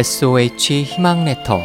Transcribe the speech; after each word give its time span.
SOH 0.00 0.84
희망 0.84 1.26
레터 1.26 1.60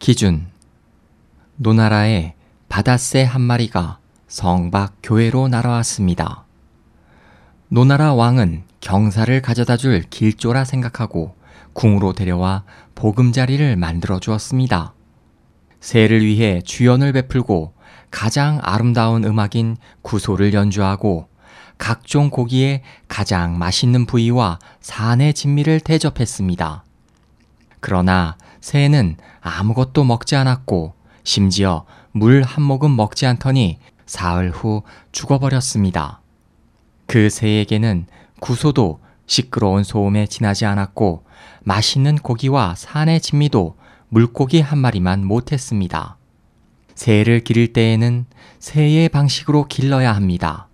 기준 0.00 0.48
노나라에 1.54 2.34
바다새 2.68 3.22
한 3.22 3.40
마리가 3.40 4.00
성박 4.26 4.94
교회로 5.04 5.46
날아왔습니다. 5.46 6.46
노나라 7.68 8.12
왕은 8.14 8.64
경사를 8.80 9.40
가져다 9.40 9.76
줄 9.76 10.02
길조라 10.02 10.64
생각하고 10.64 11.36
궁으로 11.74 12.12
데려와 12.12 12.64
보금자리를 12.96 13.76
만들어 13.76 14.18
주었습니다. 14.18 14.94
새를 15.80 16.24
위해 16.24 16.60
주연을 16.64 17.12
베풀고 17.12 17.74
가장 18.10 18.58
아름다운 18.62 19.24
음악인 19.24 19.76
구소를 20.02 20.52
연주하고 20.52 21.28
각종 21.78 22.28
고기에 22.28 22.82
가장 23.08 23.58
맛있는 23.58 24.04
부위와 24.04 24.58
산의 24.80 25.32
진미를 25.32 25.80
대접했습니다. 25.80 26.84
그러나 27.80 28.36
새는 28.60 29.16
아무것도 29.40 30.04
먹지 30.04 30.36
않았고 30.36 30.94
심지어 31.24 31.86
물 32.12 32.42
한 32.42 32.62
모금 32.62 32.96
먹지 32.96 33.26
않더니 33.26 33.78
사흘 34.04 34.50
후 34.50 34.82
죽어버렸습니다. 35.12 36.20
그 37.06 37.30
새에게는 37.30 38.06
구소도 38.40 39.00
시끄러운 39.26 39.84
소음에 39.84 40.26
지나지 40.26 40.66
않았고 40.66 41.24
맛있는 41.62 42.16
고기와 42.16 42.74
산의 42.76 43.20
진미도 43.20 43.76
물고기 44.10 44.60
한 44.60 44.78
마리만 44.78 45.24
못했습니다. 45.24 46.16
새를 46.94 47.40
기를 47.40 47.72
때에는 47.72 48.26
새의 48.58 49.08
방식으로 49.08 49.66
길러야 49.68 50.12
합니다. 50.12 50.68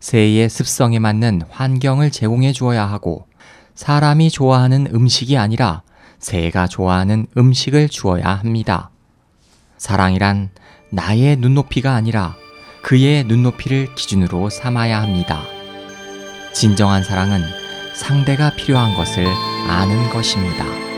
새의 0.00 0.48
습성에 0.48 1.00
맞는 1.00 1.42
환경을 1.50 2.10
제공해 2.12 2.52
주어야 2.52 2.86
하고 2.86 3.26
사람이 3.74 4.30
좋아하는 4.30 4.86
음식이 4.94 5.36
아니라 5.36 5.82
새가 6.20 6.68
좋아하는 6.68 7.26
음식을 7.36 7.88
주어야 7.88 8.28
합니다. 8.28 8.90
사랑이란 9.76 10.50
나의 10.90 11.36
눈높이가 11.36 11.94
아니라 11.94 12.36
그의 12.82 13.24
눈높이를 13.24 13.94
기준으로 13.96 14.50
삼아야 14.50 15.02
합니다. 15.02 15.42
진정한 16.54 17.02
사랑은 17.02 17.42
상대가 17.94 18.54
필요한 18.54 18.94
것을 18.94 19.26
아는 19.68 20.10
것입니다. 20.10 20.97